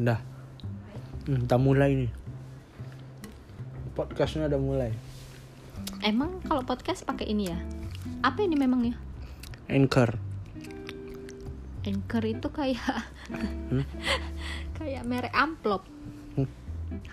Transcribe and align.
Udah. 0.00 0.16
Hmm, 1.28 1.44
kita 1.44 1.60
mulai 1.60 1.92
nih. 1.92 2.10
Podcastnya 3.92 4.48
udah 4.48 4.56
mulai. 4.56 4.90
Emang 6.00 6.40
kalau 6.48 6.64
podcast 6.64 7.04
pakai 7.04 7.28
ini 7.28 7.52
ya? 7.52 7.60
Apa 8.24 8.40
ini 8.40 8.56
memangnya? 8.56 8.96
Anchor. 9.68 10.16
Anchor 11.84 12.24
itu 12.24 12.48
kayak 12.48 12.80
Hmm? 13.68 13.84
kayak 14.80 15.04
merek 15.04 15.36
amplop. 15.36 15.84
Hmm. 16.32 16.48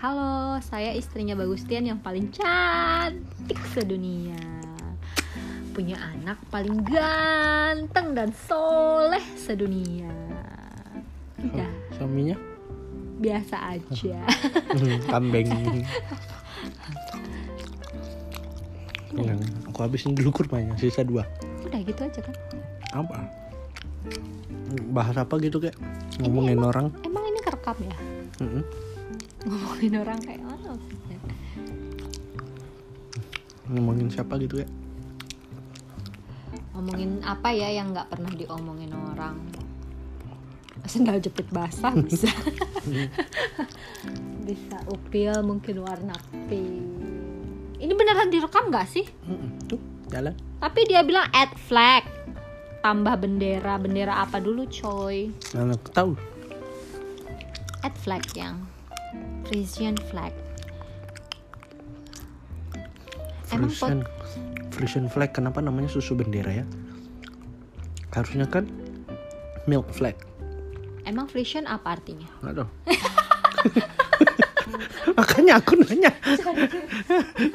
Halo, 0.00 0.56
saya 0.64 0.96
istrinya 0.96 1.36
Bagustian 1.36 1.84
yang 1.84 2.00
paling 2.00 2.32
cantik 2.32 3.60
sedunia. 3.76 4.40
Punya 5.76 6.00
anak 6.16 6.40
paling 6.48 6.80
ganteng 6.88 8.16
dan 8.16 8.32
soleh 8.48 9.22
sedunia. 9.36 10.08
Udah, 11.36 11.70
Suaminya? 11.92 12.57
Biasa 13.18 13.56
aja. 13.76 14.18
Hmm, 14.74 14.98
Kambing. 15.10 15.48
Yang 19.14 19.40
aku 19.66 19.78
habisin 19.82 20.14
dulu 20.14 20.30
kurmanya, 20.30 20.78
sisa 20.78 21.02
dua. 21.02 21.26
Udah 21.66 21.80
gitu 21.82 22.00
aja 22.02 22.20
kan. 22.22 22.34
Apa? 22.94 23.16
Bahas 24.94 25.16
apa 25.18 25.34
gitu 25.42 25.58
kayak 25.58 25.74
ngomongin 26.22 26.62
orang. 26.62 26.94
Emang 27.02 27.24
ini 27.26 27.40
kerekam 27.42 27.76
ya? 27.82 27.96
Mm-mm. 28.38 28.62
Ngomongin 29.48 29.94
orang 29.98 30.18
kayak 30.22 30.40
mana 30.46 30.66
maksudnya? 30.76 31.18
Ngomongin 33.68 34.08
siapa 34.08 34.38
gitu 34.40 34.62
ya? 34.62 34.68
ngomongin 36.78 37.26
apa 37.26 37.50
ya 37.50 37.74
yang 37.74 37.90
nggak 37.90 38.06
pernah 38.06 38.30
diomongin 38.38 38.94
orang 38.94 39.34
sendal 40.88 41.20
jepit 41.20 41.46
basah 41.48 41.92
bisa 41.94 42.26
bisa 44.48 44.76
upil 44.88 45.32
mungkin 45.40 45.80
warna 45.80 46.16
pink 46.48 46.82
ini 47.78 47.92
beneran 47.94 48.28
direkam 48.28 48.68
nggak 48.68 48.88
sih 48.88 49.06
Mm-mm. 49.24 49.68
Tuh, 49.68 49.80
jalan. 50.08 50.34
tapi 50.58 50.82
dia 50.84 51.04
bilang 51.04 51.28
add 51.30 51.52
flag 51.68 52.02
tambah 52.80 53.14
bendera 53.14 53.76
bendera 53.76 54.24
apa 54.24 54.38
dulu 54.38 54.64
coy 54.66 55.28
aku 55.52 55.88
tahu. 55.92 56.10
add 57.82 57.94
flag 57.96 58.24
yang 58.34 58.56
Frisian 59.44 59.96
flag 60.08 60.32
Emang 63.48 63.72
pot- 63.72 63.88
Frisian, 63.88 64.00
Frisian 64.68 65.06
flag 65.08 65.32
kenapa 65.32 65.64
namanya 65.64 65.88
susu 65.88 66.12
bendera 66.12 66.52
ya? 66.52 66.64
Harusnya 68.12 68.44
kan 68.44 68.68
milk 69.64 69.88
flag. 69.88 70.12
Emang 71.08 71.26
Frisian 71.26 71.64
apa 71.64 71.96
artinya 71.96 72.28
tahu. 72.44 72.68
Makanya 75.18 75.58
aku 75.58 75.80
nanya. 75.80 76.12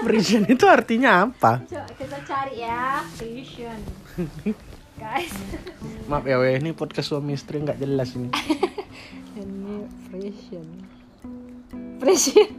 Frisian 0.03 0.43
itu 0.49 0.65
artinya 0.67 1.29
apa? 1.29 1.61
coba 1.63 1.87
kita 1.95 2.17
cari 2.25 2.65
ya 2.65 3.05
Frisian 3.15 3.79
guys 4.99 5.33
Maaf 6.07 6.27
ya 6.27 6.37
weh, 6.37 6.59
ini 6.59 6.75
podcast 6.75 7.11
suami 7.11 7.33
istri 7.33 7.63
nggak 7.63 7.79
jelas 7.79 8.13
ini. 8.13 8.29
Ini 9.33 9.89
Frisian. 10.05 10.67
Frisian. 11.97 12.53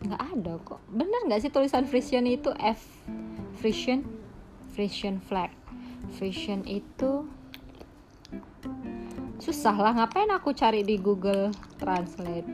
Nggak 0.00 0.22
ada 0.32 0.52
kok. 0.64 0.80
Bener 0.88 1.20
nggak 1.28 1.44
sih 1.44 1.52
tulisan 1.52 1.84
Frisian 1.84 2.24
itu 2.24 2.48
F 2.56 2.80
Frisian 3.60 4.08
Frisian 4.72 5.20
flag. 5.20 5.52
Frisian 6.16 6.64
itu 6.64 7.28
susah 9.44 9.76
lah. 9.76 9.92
Ngapain 9.92 10.30
aku 10.32 10.56
cari 10.56 10.80
di 10.80 10.96
Google 10.96 11.52
Translate? 11.76 12.48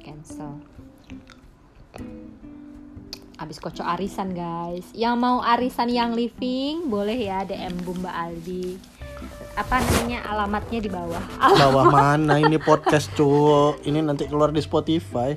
Cancel. 0.00 0.56
Abis 3.38 3.60
kocok 3.60 3.86
arisan 3.86 4.32
guys. 4.32 4.88
Yang 4.96 5.14
mau 5.20 5.38
arisan 5.44 5.92
yang 5.92 6.16
living 6.16 6.88
boleh 6.88 7.14
ya 7.14 7.44
DM 7.44 7.84
Bumba 7.84 8.10
Aldi. 8.10 8.80
Apa 9.54 9.82
namanya 9.82 10.24
alamatnya 10.30 10.80
di 10.80 10.90
bawah. 10.90 11.24
Bawah 11.36 11.86
mana 11.90 12.40
ini 12.40 12.56
podcast 12.56 13.12
cuk? 13.14 13.84
Ini 13.84 14.00
nanti 14.00 14.26
keluar 14.26 14.50
di 14.50 14.62
Spotify. 14.64 15.36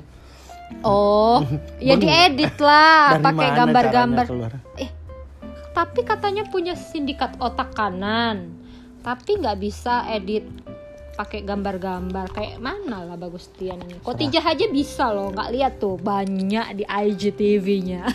Oh, 0.87 1.43
ya 1.83 1.99
diedit 1.99 2.55
lah, 2.63 3.19
pakai 3.19 3.47
gambar-gambar. 3.59 4.25
Eh, 4.79 4.87
tapi 5.75 6.07
katanya 6.07 6.47
punya 6.47 6.79
sindikat 6.79 7.35
otak 7.43 7.75
kanan, 7.75 8.60
tapi 9.01 9.41
nggak 9.41 9.57
bisa 9.57 10.05
edit 10.09 10.45
pakai 11.17 11.43
gambar-gambar 11.43 12.33
kayak 12.33 12.57
mana 12.57 13.03
lah 13.05 13.17
Bagustian 13.19 13.83
ini. 13.85 13.99
Kotijah 14.01 14.41
aja 14.41 14.65
bisa 14.71 15.11
loh, 15.11 15.29
nggak 15.29 15.51
lihat 15.53 15.73
tuh 15.77 15.99
banyak 15.99 16.81
di 16.81 16.83
IGTV-nya. 16.87 18.07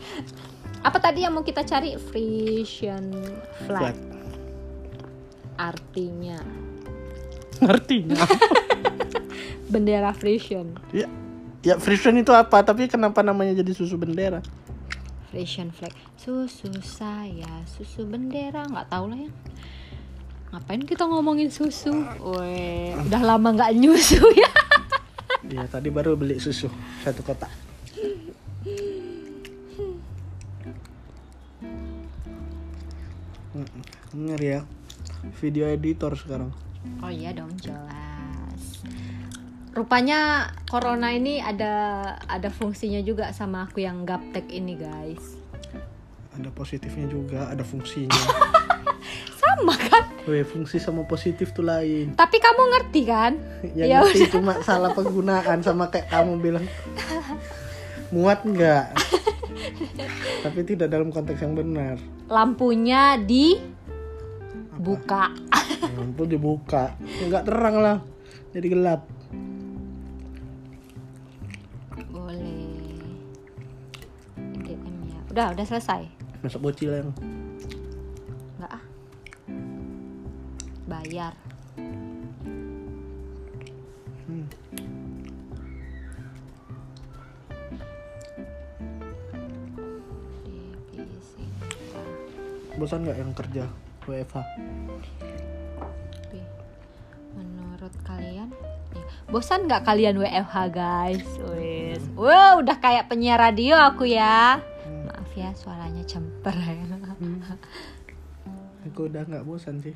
Apa 0.86 0.98
tadi 1.00 1.24
yang 1.24 1.32
mau 1.36 1.44
kita 1.46 1.62
cari 1.62 1.96
Frisian 1.96 3.12
flag? 3.64 3.94
Flag. 3.94 3.96
Artinya 5.54 6.42
Artinya 7.62 8.18
bendera 9.72 10.10
Frisian. 10.10 10.74
ya, 10.90 11.06
ya 11.62 11.78
Frisian 11.78 12.18
itu 12.18 12.34
apa? 12.34 12.66
Tapi 12.66 12.90
kenapa 12.90 13.22
namanya 13.22 13.54
jadi 13.62 13.70
susu 13.70 13.94
bendera? 13.94 14.42
Frisian 15.30 15.70
flag 15.70 15.94
susu 16.14 16.70
saya 16.80 17.66
susu 17.66 18.06
bendera 18.06 18.64
nggak 18.70 18.86
tahu 18.86 19.12
lah 19.12 19.18
ya 19.18 19.30
ngapain 20.54 20.86
kita 20.86 21.02
ngomongin 21.10 21.50
susu 21.50 21.90
Weh, 22.22 22.94
udah 22.94 23.22
lama 23.26 23.50
nggak 23.50 23.74
nyusu 23.74 24.22
ya 24.42 24.52
Iya 25.44 25.66
tadi 25.68 25.92
baru 25.92 26.16
beli 26.16 26.40
susu 26.40 26.72
satu 27.04 27.20
kotak. 27.20 27.52
Mm, 33.54 33.68
Ngeri 34.14 34.48
ya. 34.56 34.60
Video 35.42 35.68
editor 35.68 36.14
sekarang. 36.16 36.50
oh 37.00 37.08
iya 37.08 37.32
dong 37.32 37.48
jelas 37.64 38.84
rupanya 39.72 40.52
corona 40.68 41.08
ini 41.16 41.40
ada 41.40 41.72
ada 42.28 42.52
fungsinya 42.52 43.00
juga 43.00 43.32
sama 43.32 43.64
aku 43.64 43.80
yang 43.80 44.04
gaptek 44.04 44.52
ini 44.52 44.76
guys 44.76 45.40
Ada 46.34 46.50
positifnya 46.50 47.06
juga, 47.08 47.46
ada 47.48 47.62
fungsinya. 47.62 48.10
sama 49.54 49.74
kan 49.78 50.02
Weh, 50.24 50.40
fungsi 50.40 50.76
sama 50.76 51.04
positif 51.04 51.50
tuh 51.50 51.62
lain. 51.62 52.14
tapi 52.14 52.38
kamu 52.38 52.62
ngerti 52.72 53.00
kan 53.04 53.32
Yang 53.76 53.86
Ya 53.86 53.96
ngerti 54.00 54.24
cuma 54.30 54.52
salah 54.60 54.90
penggunaan 54.90 55.58
sama 55.60 55.88
kayak 55.88 56.08
kamu 56.08 56.32
bilang. 56.38 56.64
Muat 58.08 58.40
nggak? 58.42 58.84
Tapi 60.40 60.58
tidak 60.62 60.88
dalam 60.88 61.08
konteks 61.08 61.38
yang 61.38 61.52
benar. 61.52 61.96
lampunya 62.24 63.18
dibuka 63.18 65.28
Lampu 65.94 66.24
dibuka, 66.24 66.96
ya 66.98 67.22
nggak 67.28 67.44
terang 67.44 67.76
lah, 67.78 67.96
jadi 68.50 68.66
gelap. 68.66 69.00
boleh 72.08 72.72
DM 74.60 74.94
ya 75.04 75.18
udah 75.30 75.46
udah 75.52 75.64
selesai 75.64 76.02
Masuk 76.40 76.60
bocil 76.62 76.90
yang 76.92 77.08
Bayar. 80.84 81.32
Hmm. 84.24 84.46
Bosan 92.74 93.06
nggak 93.06 93.18
yang 93.22 93.32
kerja 93.32 93.64
WFH? 94.04 94.36
menurut 97.84 97.94
kalian 98.08 98.48
ya, 98.96 99.04
bosan 99.28 99.68
nggak 99.68 99.84
kalian 99.84 100.16
WFH 100.16 100.56
guys? 100.72 101.26
Wis. 101.52 102.00
Wow, 102.16 102.64
udah 102.64 102.80
kayak 102.80 103.12
penyiar 103.12 103.36
radio 103.36 103.76
aku 103.76 104.08
ya. 104.08 104.56
Maaf 105.04 105.30
ya 105.36 105.52
suaranya 105.52 106.00
cemper 106.08 106.56
ya. 106.56 106.80
Aku 108.88 109.08
udah 109.12 109.22
nggak 109.28 109.44
bosan 109.44 109.84
sih. 109.84 109.92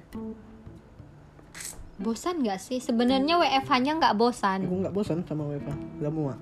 Bosan 1.98 2.40
nggak 2.40 2.58
sih? 2.58 2.78
Sebenarnya 2.78 3.36
WFH-nya 3.36 3.98
nggak 3.98 4.14
bosan. 4.14 4.64
Aku 4.64 4.86
nggak 4.86 4.94
bosan 4.94 5.26
sama 5.26 5.50
WFH. 5.50 5.70
Gak 5.98 6.12
muak. 6.14 6.38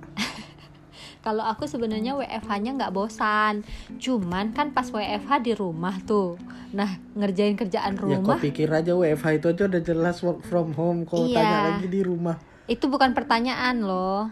Kalau 1.25 1.43
aku 1.43 1.65
sebenarnya 1.65 2.13
WFH-nya 2.15 2.77
nggak 2.77 2.93
bosan. 2.93 3.65
Cuman 3.97 4.53
kan 4.53 4.71
pas 4.71 4.87
WFH 4.87 5.31
di 5.41 5.53
rumah 5.53 5.97
tuh. 6.05 6.37
Nah, 6.71 7.01
ngerjain 7.17 7.57
kerjaan 7.57 7.97
Ya 7.97 8.21
rumah 8.21 8.37
kau 8.37 8.45
pikir 8.45 8.69
aja 8.69 8.93
WFH 8.93 9.27
itu 9.35 9.47
aja 9.49 9.63
udah 9.65 9.83
jelas 9.83 10.21
work 10.21 10.45
from 10.45 10.77
home. 10.77 11.03
Kau 11.03 11.25
Iya. 11.25 11.41
tanya 11.41 11.59
lagi 11.73 11.89
di 11.89 12.01
rumah. 12.01 12.37
itu 12.67 12.91
bukan 12.91 13.15
pertanyaan 13.15 13.79
loh. 13.79 14.27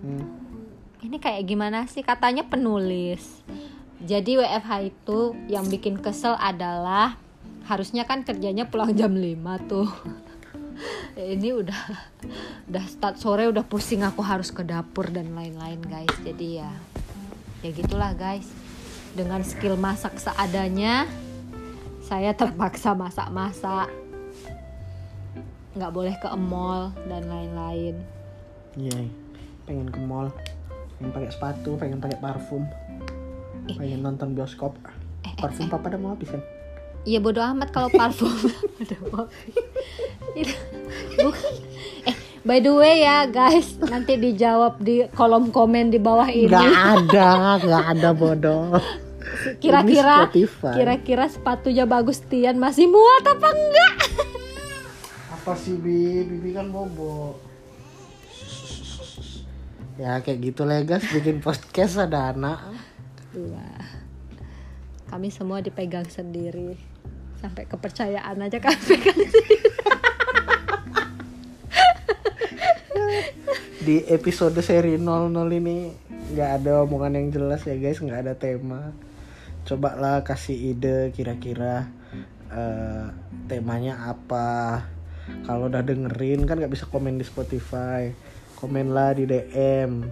Hmm. 0.00 0.24
Ini 0.98 1.20
kayak 1.20 1.44
gimana 1.44 1.84
sih? 1.84 2.00
Katanya 2.00 2.48
penulis. 2.48 3.44
Jadi 4.00 4.40
WFH 4.40 4.72
itu 4.82 5.18
yang 5.46 5.68
bikin 5.68 6.00
kesel 6.00 6.32
adalah 6.34 7.20
harusnya 7.64 8.04
kan 8.04 8.24
kerjanya 8.24 8.66
pulang 8.66 8.88
jam 8.96 9.12
5 9.12 9.36
tuh. 9.68 9.84
ini 11.14 11.54
udah 11.54 11.80
udah 12.68 12.84
start 12.86 13.16
sore 13.18 13.46
udah 13.46 13.62
pusing 13.62 14.02
aku 14.02 14.20
harus 14.20 14.50
ke 14.50 14.62
dapur 14.62 15.08
dan 15.08 15.32
lain-lain 15.32 15.78
guys 15.84 16.14
jadi 16.22 16.66
ya 16.66 16.70
ya 17.62 17.70
gitulah 17.72 18.12
guys 18.12 18.48
dengan 19.14 19.40
skill 19.46 19.78
masak 19.78 20.18
seadanya 20.18 21.06
saya 22.04 22.34
terpaksa 22.34 22.92
masak-masak 22.92 23.88
nggak 25.74 25.90
boleh 25.90 26.14
ke 26.18 26.28
mall 26.36 26.94
dan 27.06 27.26
lain-lain 27.26 27.98
Iya, 28.74 29.06
pengen 29.70 29.86
ke 29.86 30.02
mall, 30.02 30.34
pengen 30.98 31.14
pakai 31.14 31.30
sepatu, 31.30 31.78
pengen 31.78 32.02
pakai 32.02 32.18
parfum, 32.18 32.66
pengen 33.70 34.02
nonton 34.02 34.34
bioskop. 34.34 34.74
Parfum 35.38 35.70
papa 35.70 35.94
udah 35.94 36.00
mau 36.02 36.10
habis 36.18 36.34
kan? 36.34 36.42
Iya 37.06 37.22
bodo 37.22 37.38
amat 37.38 37.70
kalau 37.70 37.86
parfum. 37.86 38.34
Udah 38.82 38.98
mau. 39.14 39.30
Itu- 39.46 39.62
Bukan. 41.20 41.52
Eh, 42.04 42.16
by 42.42 42.58
the 42.60 42.72
way 42.74 43.04
ya 43.04 43.28
guys, 43.28 43.76
nanti 43.80 44.18
dijawab 44.18 44.82
di 44.82 45.06
kolom 45.12 45.48
komen 45.54 45.92
di 45.92 46.00
bawah 46.00 46.28
ini. 46.28 46.50
Gak 46.50 46.72
ada, 46.72 47.58
gak 47.62 47.84
ada 47.96 48.10
bodoh. 48.12 48.76
Kira-kira 49.58 50.30
kira-kira 50.74 51.24
sepatunya 51.26 51.84
bagus 51.84 52.22
Tian 52.22 52.56
masih 52.56 52.86
muat 52.86 53.24
apa 53.26 53.48
enggak? 53.50 53.94
Apa 55.34 55.52
sih 55.58 55.76
Bi? 55.76 56.24
Bibi 56.24 56.56
kan 56.56 56.70
bobo. 56.70 57.36
Ya 59.94 60.18
kayak 60.18 60.38
gitu 60.42 60.66
lah 60.66 60.82
ya 60.82 60.96
guys, 60.96 61.06
bikin 61.10 61.38
podcast 61.38 61.98
ada 61.98 62.34
anak. 62.34 62.58
Wah. 63.34 63.86
Kami 65.10 65.30
semua 65.30 65.62
dipegang 65.62 66.06
sendiri. 66.10 66.74
Sampai 67.38 67.68
kepercayaan 67.68 68.40
aja 68.42 68.58
kami 68.58 68.78
pegang 68.82 69.20
sendiri. 69.20 69.73
Di 73.84 74.00
episode 74.08 74.56
seri 74.64 74.96
00 74.96 75.28
ini 75.60 75.92
nggak 76.32 76.50
ada 76.56 76.88
omongan 76.88 77.20
yang 77.20 77.28
jelas 77.28 77.68
ya 77.68 77.76
guys, 77.76 78.00
nggak 78.00 78.20
ada 78.24 78.32
tema. 78.32 78.96
Coba 79.68 79.92
lah 79.96 80.24
kasih 80.24 80.72
ide 80.72 81.12
kira-kira 81.12 81.92
eh, 82.48 83.06
temanya 83.44 84.08
apa. 84.08 84.88
Kalau 85.44 85.68
udah 85.68 85.84
dengerin 85.84 86.48
kan 86.48 86.56
nggak 86.56 86.72
bisa 86.72 86.88
komen 86.88 87.20
di 87.20 87.28
Spotify. 87.28 88.08
Komen 88.56 88.96
lah 88.96 89.12
di 89.12 89.28
DM. 89.28 90.08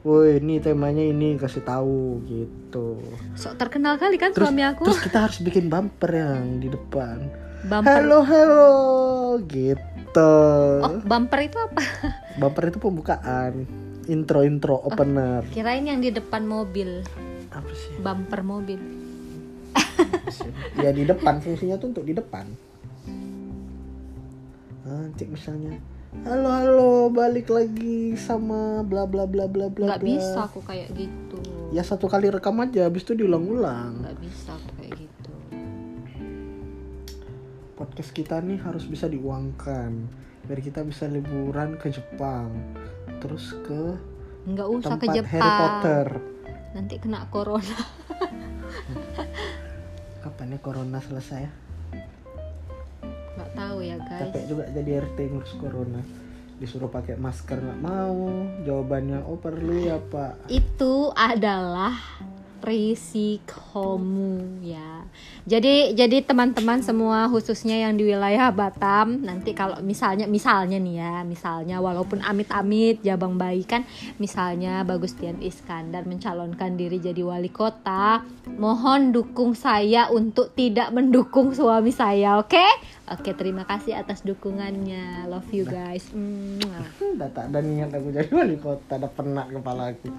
Woi, 0.00 0.40
ini 0.40 0.62
temanya 0.62 1.04
ini 1.04 1.36
kasih 1.36 1.60
tahu 1.60 2.24
gitu. 2.24 3.02
Sok 3.36 3.58
terkenal 3.60 4.00
kali 4.00 4.16
kan 4.16 4.32
Terus, 4.32 4.48
suami 4.48 4.64
aku. 4.64 4.86
terus 4.88 5.02
kita 5.02 5.18
harus 5.28 5.38
bikin 5.44 5.66
bumper 5.68 6.14
yang 6.14 6.62
di 6.62 6.72
depan. 6.72 7.49
Bumper. 7.60 7.92
Halo 7.92 8.18
halo 8.24 8.72
gitu. 9.44 10.32
Oh, 10.80 10.96
bumper 11.04 11.44
itu 11.44 11.58
apa? 11.60 11.82
Bumper 12.40 12.72
itu 12.72 12.78
pembukaan, 12.80 13.68
intro 14.08 14.40
intro 14.40 14.80
opener. 14.80 15.44
Kirain 15.52 15.84
yang 15.84 16.00
di 16.00 16.08
depan 16.08 16.48
mobil, 16.48 17.04
Apa 17.52 17.68
sih? 17.76 18.00
bumper 18.00 18.40
mobil. 18.40 18.80
ya 20.80 20.88
di 20.88 21.04
depan 21.04 21.44
fungsinya 21.44 21.76
tuh 21.76 21.92
untuk 21.92 22.08
di 22.08 22.16
depan. 22.16 22.48
Nanti 24.80 25.28
misalnya, 25.28 25.76
halo 26.24 26.48
halo 26.48 26.90
balik 27.12 27.52
lagi 27.52 28.16
sama 28.16 28.80
bla 28.80 29.04
bla 29.04 29.28
bla 29.28 29.44
bla 29.44 29.68
bla. 29.68 29.94
Nggak 29.94 30.00
bla." 30.00 30.08
bisa 30.08 30.48
aku 30.48 30.64
kayak 30.64 30.88
gitu. 30.96 31.36
Ya 31.70 31.84
satu 31.84 32.08
kali 32.08 32.32
rekam 32.32 32.56
aja, 32.58 32.88
habis 32.88 33.04
itu 33.04 33.12
diulang-ulang. 33.14 34.00
Nggak 34.00 34.16
bisa 34.18 34.56
aku 34.56 34.70
kayak 34.80 34.96
gitu. 34.96 35.29
Podcast 37.80 38.12
kita 38.12 38.44
nih 38.44 38.60
harus 38.60 38.84
bisa 38.84 39.08
diuangkan, 39.08 40.04
biar 40.44 40.60
kita 40.60 40.84
bisa 40.84 41.08
liburan 41.08 41.80
ke 41.80 41.88
Jepang, 41.88 42.52
terus 43.24 43.56
ke 43.64 43.96
Nggak 44.44 44.68
usah 44.68 45.00
ke 45.00 45.08
tempat 45.08 45.16
Jepang. 45.16 45.32
Harry 45.32 45.52
Potter. 45.64 46.06
Nanti 46.76 46.94
kena 47.00 47.24
corona. 47.32 47.80
Kapan 50.28 50.52
ya 50.52 50.58
corona 50.60 51.00
selesai? 51.00 51.48
Nggak 53.40 53.50
tahu 53.56 53.78
ya 53.80 53.96
guys. 53.96 54.28
Capek 54.28 54.44
juga 54.44 54.64
jadi 54.76 54.90
RT 55.00 55.18
ngurus 55.32 55.54
corona. 55.56 56.04
Disuruh 56.60 56.92
pakai 56.92 57.16
masker 57.16 57.64
nggak 57.64 57.80
mau. 57.80 58.28
Jawabannya 58.60 59.24
oh 59.24 59.40
perlu 59.40 59.88
ya 59.88 59.96
pak. 59.96 60.52
Itu 60.52 61.16
adalah 61.16 61.96
risikomu 62.60 64.60
ya. 64.60 65.08
Jadi 65.50 65.98
jadi 65.98 66.22
teman-teman 66.22 66.78
semua 66.78 67.26
khususnya 67.26 67.74
yang 67.74 67.98
di 67.98 68.06
wilayah 68.06 68.54
Batam 68.54 69.18
nanti 69.26 69.50
kalau 69.50 69.82
misalnya 69.82 70.30
misalnya 70.30 70.78
nih 70.78 71.02
ya, 71.02 71.26
misalnya 71.26 71.82
walaupun 71.82 72.22
amit-amit 72.22 73.02
Jabang 73.02 73.34
Bayi 73.34 73.66
kan 73.66 73.82
misalnya 74.22 74.86
Bagustian 74.86 75.42
Iskandar 75.42 76.06
mencalonkan 76.06 76.78
diri 76.78 77.02
jadi 77.02 77.26
wali 77.26 77.50
kota, 77.50 78.22
mohon 78.62 79.10
dukung 79.10 79.58
saya 79.58 80.06
untuk 80.14 80.54
tidak 80.54 80.94
mendukung 80.94 81.50
suami 81.50 81.90
saya, 81.90 82.38
oke? 82.38 82.66
Oke, 83.10 83.34
terima 83.34 83.66
kasih 83.66 83.98
atas 83.98 84.22
dukungannya. 84.22 85.26
Love 85.26 85.50
you 85.50 85.66
guys. 85.66 86.06
Tak 87.30 87.50
ada 87.50 87.58
niat 87.58 87.90
aku 87.90 88.14
jadi 88.14 88.30
wali 88.30 88.54
kota. 88.54 89.02
Ada 89.02 89.10
penak 89.10 89.50
kepala 89.50 89.90
aku. 89.94 90.10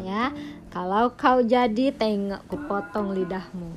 ya 0.00 0.32
kalau 0.72 1.12
kau 1.12 1.44
jadi 1.44 1.92
tengok 1.92 2.48
ku 2.48 2.56
potong 2.64 3.12
lidahmu 3.12 3.70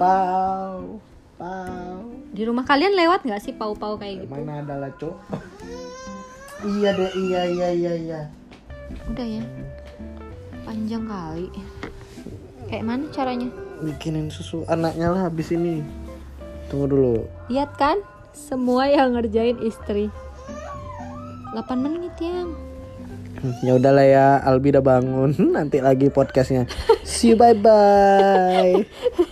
Pau, 0.00 0.96
pau. 1.36 2.00
di 2.30 2.42
rumah 2.42 2.64
kalian 2.64 2.96
lewat 2.96 3.20
nggak 3.20 3.36
sih 3.38 3.52
pau-pau 3.52 3.94
kayak 3.94 4.24
gitu 4.24 4.32
Mana 4.32 4.64
ada 4.64 4.74
lah 4.78 4.92
cok. 4.94 5.12
iya 6.62 6.96
deh, 6.96 7.12
iya 7.18 7.42
iya 7.44 7.68
iya 7.68 7.92
iya. 7.94 8.20
udah 9.06 9.26
ya 9.28 9.44
panjang 10.62 11.04
kali 11.04 11.46
kayak 12.66 12.80
mana 12.82 13.04
caranya 13.10 13.48
Bikinin 13.78 14.28
susu 14.28 14.64
anaknya 14.66 15.08
lah 15.08 15.20
habis 15.26 15.48
ini. 15.50 15.84
Tunggu 16.66 16.86
dulu. 16.86 17.14
lihat 17.48 17.76
kan 17.76 18.00
semua 18.30 18.84
yang 18.86 19.12
ngerjain 19.12 19.60
istri 19.60 20.08
8 21.52 21.60
menit 21.76 22.16
yang 22.16 22.56
Hmm, 23.30 23.56
Ya 23.62 23.72
udahlah 23.72 24.04
ya, 24.04 24.26
Albi 24.44 24.68
udah 24.68 24.84
bangun. 24.84 25.32
Nanti 25.56 25.80
lagi 25.80 26.08
podcastnya. 26.08 26.68
See 27.02 27.32
you 27.32 27.36
bye 27.36 27.56
bye. 27.56 28.84